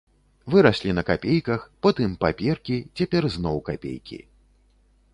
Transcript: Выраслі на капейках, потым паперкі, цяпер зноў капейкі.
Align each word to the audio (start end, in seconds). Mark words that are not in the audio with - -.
Выраслі 0.53 0.95
на 0.99 1.03
капейках, 1.09 1.67
потым 1.87 2.17
паперкі, 2.25 2.81
цяпер 3.01 3.23
зноў 3.37 3.57
капейкі. 3.69 4.19